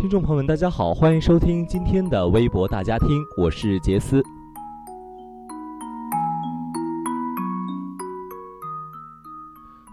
[0.00, 4.22] 听众朋友们，大家好，欢迎收听今天的微博大家听，我是杰斯。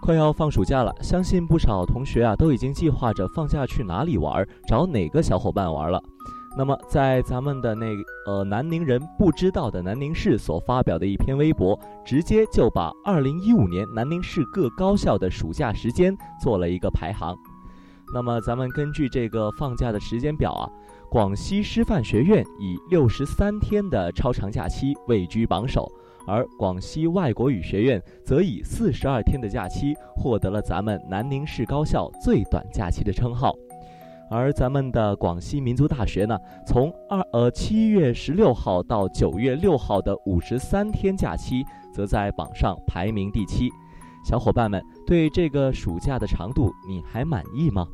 [0.00, 6.00] 快要放暑假了，相信不少同学啊都已经计划着放假去哪里玩，找哪个小伙伴玩了。
[6.56, 7.86] 那么，在咱们的那
[8.28, 17.36] 呃南宁人不知道的南宁市所发表的一篇微博，直接就把2015年南宁市各高校的暑假时间做了一个排行。
[18.14, 20.70] 那么，咱们根据这个放假的时间表啊，
[21.10, 25.90] 广西师范学院以六十三天的超长假期位居榜首，
[26.26, 33.52] 而广西外国语学院则以四十二天的假期获得了咱们南宁市高校最短假期的称号。
[34.28, 43.68] 而咱们的广西民族大学呢，从二呃七月十六号到九月六号的五十三天假期，则在榜上排名第七。
[44.26, 47.86] 小伙伴们，对这个暑假的长度，你还满意吗？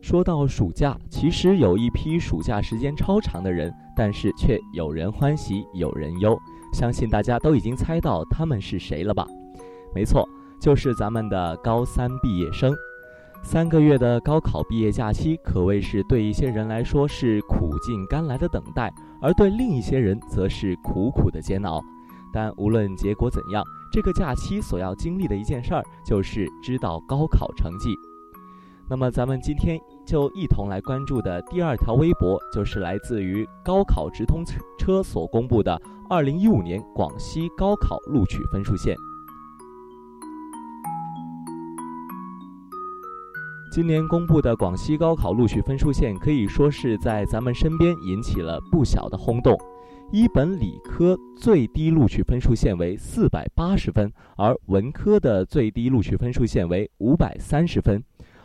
[0.00, 6.34] 说到暑假，其实有一批暑假时间超长的人，但是却有人欢喜有人忧。
[6.72, 9.26] 相信大家都已经猜到他们是谁了吧？
[9.94, 10.26] 没错，
[10.58, 12.74] 就是咱们的高三毕业生。
[13.42, 21.82] 三个月的高考毕业假期，可谓是对一些人来说是苦尽甘来的等待，而对另一些人则是苦苦的煎熬。
[22.32, 27.92] 但无论结果怎样，这个假期所要经历的一件事儿，就是知道高考成绩。
[28.88, 34.44] 那么，咱们今天就一同来关注的第二条微博，就是来自于高考直通
[34.78, 38.94] 车所公布的二零一五年广西高考录取分数线。
[43.70, 49.56] 今年公布的广西高考录取分数线可以说是在咱们身边引起了不小的轰动。
[50.10, 58.00] 一本理科最低录取分数线为四百八十分，而文科的最低录取分数线为五百三十分；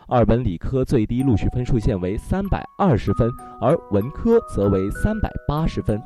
[0.06, 3.28] 二本理科最低录取分数线为三百二十分，
[3.60, 6.00] 而文科则为三百八十分。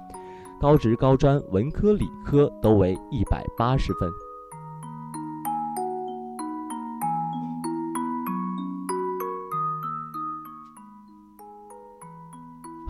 [0.58, 4.08] 高职、高专、文科、理科都为一百八十分。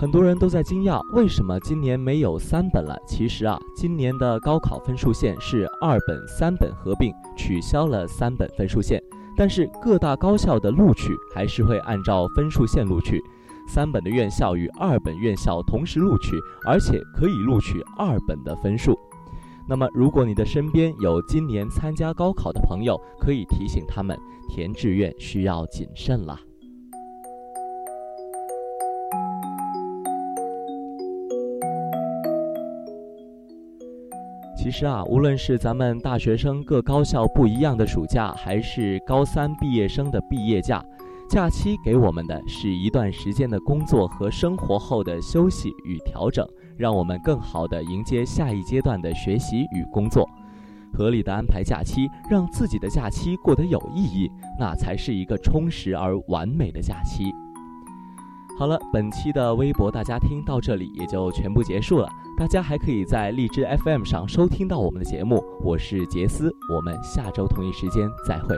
[0.00, 2.98] 很多人都在惊讶，为什么今年没有三本了？
[3.06, 8.98] 其实啊，今年的高考分数线是二本、三本合并，取消了三本分数线。
[9.36, 13.22] 但是各大高校的录取还是会按照分数线录取，
[13.68, 16.34] 三本的院校与二本院校同时录取，
[16.66, 18.98] 而且可以录取二本的分数。
[19.68, 24.18] 那么，如果你的身边有今年参加高考的朋友，可以提醒他们
[24.48, 26.40] 填志愿需要谨慎了。
[34.70, 40.80] 其实啊，无论是咱们大学生各高校不一样的暑假，还是高三毕业生的毕业假，
[41.28, 50.24] 假期给我们的是一段时间的工作和生活后的休息与调整，让我们更好的迎接下一阶段的学习与工作。
[50.92, 57.24] 合理的安排假期，让自己的假期过得有意义，那才是一个充实而完美的假期。
[58.60, 62.06] 好了，本期的微博大家听到这里也就全部结束了。
[62.36, 68.54] 大家还可以在荔枝 FM 上收听到我们的节目，我是杰斯，我们下周同一时间再会。